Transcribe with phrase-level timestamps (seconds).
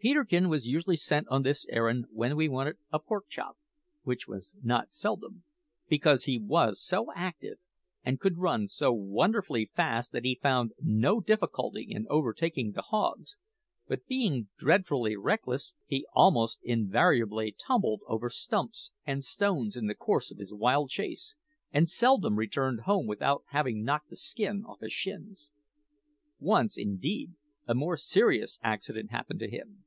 [0.00, 3.58] Peterkin was usually sent on this errand when we wanted a pork chop
[4.04, 5.42] (which was not seldom),
[5.88, 7.58] because he was so active
[8.04, 13.36] and could run so wonderfully fast that he found no difficulty in overtaking the hogs;
[13.88, 20.30] but being dreadfully reckless, he almost invariably tumbled over stumps and stones in the course
[20.30, 21.34] of his wild chase,
[21.72, 25.50] and seldom returned home without having knocked the skin off his shins.
[26.38, 27.32] Once, indeed,
[27.66, 29.82] a more serious accident happened to him.